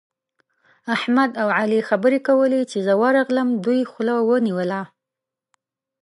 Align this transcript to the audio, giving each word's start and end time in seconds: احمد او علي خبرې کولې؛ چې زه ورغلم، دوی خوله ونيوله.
احمد 0.95 1.31
او 1.41 1.47
علي 1.59 1.79
خبرې 1.89 2.19
کولې؛ 2.27 2.61
چې 2.71 2.77
زه 2.87 2.93
ورغلم، 3.03 3.49
دوی 3.65 3.81
خوله 3.91 4.15
ونيوله. 4.29 4.81